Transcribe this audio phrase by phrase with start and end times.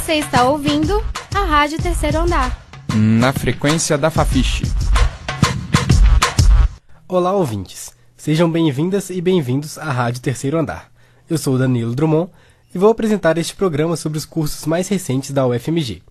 [0.00, 2.58] Você está ouvindo a Rádio Terceiro Andar.
[2.96, 4.64] Na frequência da Fafiche.
[7.06, 7.92] Olá, ouvintes.
[8.16, 10.90] Sejam bem-vindas e bem-vindos à Rádio Terceiro Andar.
[11.28, 12.30] Eu sou Danilo Drummond
[12.74, 16.02] e vou apresentar este programa sobre os cursos mais recentes da UFMG.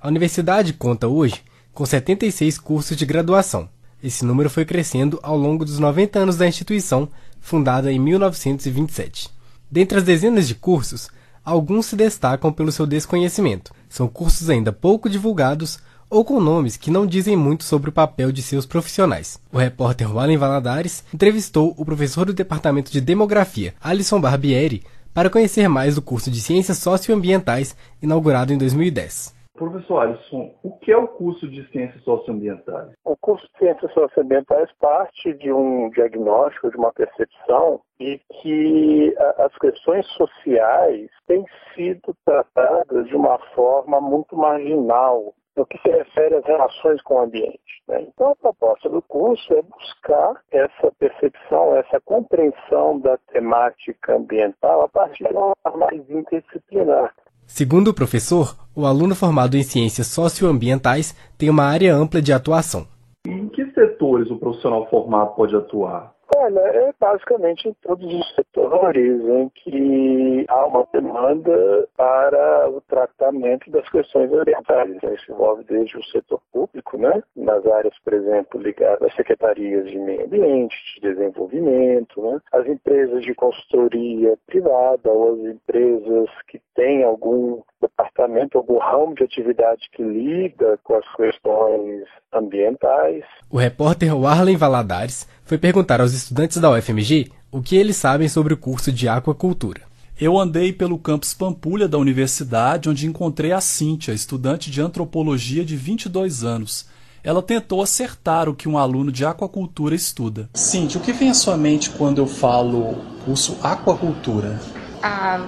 [0.00, 1.40] A universidade conta hoje
[1.72, 3.68] com 76 cursos de graduação.
[4.02, 7.08] Esse número foi crescendo ao longo dos 90 anos da instituição,
[7.40, 9.30] fundada em 1927.
[9.70, 11.08] Dentre as dezenas de cursos,
[11.44, 13.72] alguns se destacam pelo seu desconhecimento.
[13.88, 15.78] São cursos ainda pouco divulgados
[16.10, 19.38] ou com nomes que não dizem muito sobre o papel de seus profissionais.
[19.52, 25.68] O repórter Wallen Valadares entrevistou o professor do Departamento de Demografia, Alisson Barbieri, para conhecer
[25.68, 29.37] mais do curso de Ciências Socioambientais, inaugurado em 2010.
[29.58, 32.92] Professor Alisson, o que é o curso de Ciências Socioambientais?
[33.04, 39.52] O curso de Ciências Socioambientais parte de um diagnóstico, de uma percepção de que as
[39.58, 46.44] questões sociais têm sido tratadas de uma forma muito marginal no que se refere às
[46.44, 47.82] relações com o ambiente.
[47.88, 48.02] Né?
[48.02, 54.88] Então, a proposta do curso é buscar essa percepção, essa compreensão da temática ambiental a
[54.88, 57.12] partir de uma forma mais interdisciplinar.
[57.44, 62.86] Segundo o professor, o aluno formado em ciências socioambientais tem uma área ampla de atuação.
[63.26, 66.14] Em que setores o profissional formado pode atuar?
[66.36, 73.68] Olha, é basicamente em todos os setores em que há uma demanda para o tratamento
[73.72, 74.90] das questões ambientais.
[75.02, 77.22] Isso envolve desde o setor público, né?
[77.36, 82.40] nas áreas, por exemplo, ligadas às secretarias de meio ambiente, de desenvolvimento, né?
[82.52, 89.24] as empresas de consultoria privada ou as empresas que têm algum departamento, algum ramo de
[89.24, 93.24] atividade que lida com as questões ambientais.
[93.50, 98.52] O repórter Warlen Valadares foi perguntar aos estudantes da UFMG o que eles sabem sobre
[98.52, 99.88] o curso de aquacultura.
[100.20, 105.76] Eu andei pelo campus Pampulha da universidade, onde encontrei a Cíntia, estudante de antropologia de
[105.76, 106.86] 22 anos.
[107.22, 110.50] Ela tentou acertar o que um aluno de aquacultura estuda.
[110.54, 114.60] Cíntia, o que vem à sua mente quando eu falo curso aquacultura?
[115.00, 115.38] Ah,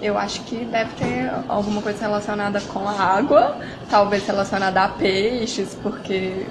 [0.00, 3.58] eu acho que deve ter alguma coisa relacionada com a água,
[3.90, 6.46] talvez relacionada a peixes, porque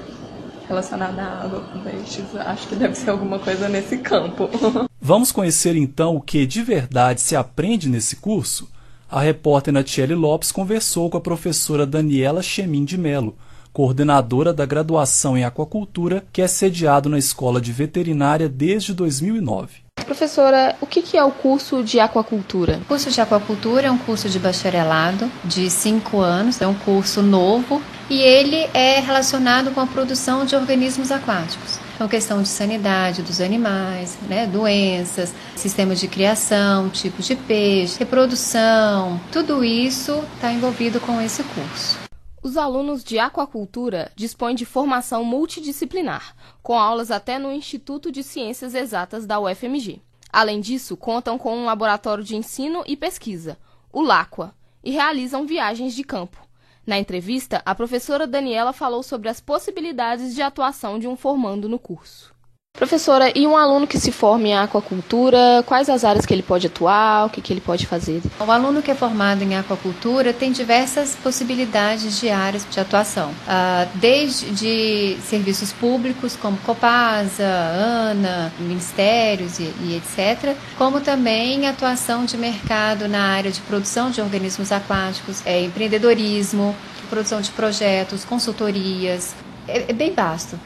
[0.68, 2.26] relacionada à água com peixes.
[2.46, 4.50] Acho que deve ser alguma coisa nesse campo.
[5.06, 8.70] Vamos conhecer então o que de verdade se aprende nesse curso?
[9.12, 13.36] A repórter Natiele Lopes conversou com a professora Daniela Chemin de Melo,
[13.74, 19.84] coordenadora da graduação em aquacultura, que é sediado na Escola de Veterinária desde 2009.
[20.04, 22.80] Professora, o que é o curso de aquacultura?
[22.84, 27.22] O curso de aquacultura é um curso de bacharelado de cinco anos, é um curso
[27.22, 31.80] novo e ele é relacionado com a produção de organismos aquáticos.
[31.96, 39.20] Então, questão de sanidade dos animais, né, doenças, sistema de criação, tipo de peixe, reprodução,
[39.32, 42.03] tudo isso está envolvido com esse curso.
[42.44, 48.76] Os alunos de aquacultura dispõem de formação multidisciplinar, com aulas até no Instituto de Ciências
[48.76, 50.02] Exatas da UFMG.
[50.30, 53.58] Além disso, contam com um laboratório de ensino e pesquisa,
[53.94, 56.38] o LACUA, e realizam viagens de campo.
[56.86, 61.80] Na entrevista, a professora Daniela falou sobre as possibilidades de atuação de um formando no
[61.80, 62.36] curso.
[62.76, 66.66] Professora, e um aluno que se forma em aquacultura, quais as áreas que ele pode
[66.66, 68.20] atuar, o que, que ele pode fazer?
[68.40, 73.88] O aluno que é formado em aquacultura tem diversas possibilidades de áreas de atuação, uh,
[73.94, 82.36] desde de serviços públicos como Copasa, ANA, ministérios e, e etc., como também atuação de
[82.38, 86.76] mercado na área de produção de organismos aquáticos, é, empreendedorismo,
[87.08, 89.36] produção de projetos, consultorias,
[89.68, 90.60] é, é bem vasto.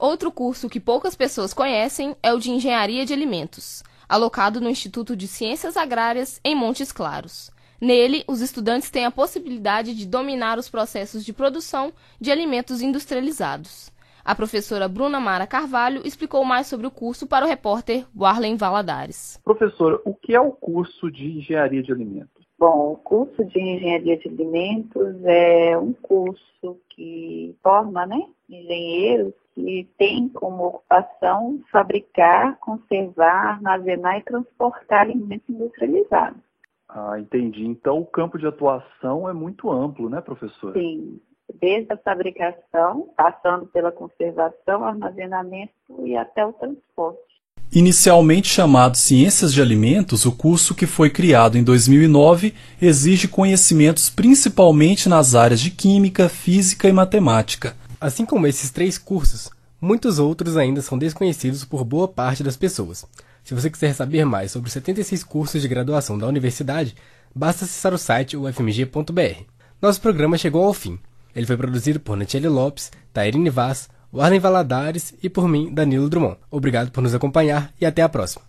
[0.00, 5.14] Outro curso que poucas pessoas conhecem é o de Engenharia de Alimentos, alocado no Instituto
[5.14, 7.50] de Ciências Agrárias em Montes Claros.
[7.78, 13.92] Nele, os estudantes têm a possibilidade de dominar os processos de produção de alimentos industrializados.
[14.24, 19.38] A professora Bruna Mara Carvalho explicou mais sobre o curso para o repórter Warlen Valadares.
[19.44, 22.40] Professora, o que é o curso de Engenharia de Alimentos?
[22.58, 29.88] Bom, o curso de Engenharia de Alimentos é um curso que forma né, engenheiros que
[29.98, 36.40] tem como ocupação fabricar, conservar, armazenar e transportar alimentos industrializados.
[36.88, 37.64] Ah, entendi.
[37.64, 40.72] Então o campo de atuação é muito amplo, né, professor?
[40.72, 41.20] Sim.
[41.60, 45.72] Desde a fabricação, passando pela conservação, armazenamento
[46.04, 47.30] e até o transporte.
[47.72, 52.52] Inicialmente chamado Ciências de Alimentos, o curso que foi criado em 2009
[52.82, 57.76] exige conhecimentos principalmente nas áreas de Química, Física e Matemática.
[58.00, 63.04] Assim como esses três cursos, muitos outros ainda são desconhecidos por boa parte das pessoas.
[63.44, 66.96] Se você quiser saber mais sobre os 76 cursos de graduação da universidade,
[67.34, 69.44] basta acessar o site ufmg.br.
[69.82, 70.98] Nosso programa chegou ao fim.
[71.36, 76.38] Ele foi produzido por Natiele Lopes, Tairine Vaz, Warlen Valadares e por mim, Danilo Drummond.
[76.50, 78.42] Obrigado por nos acompanhar e até a próxima.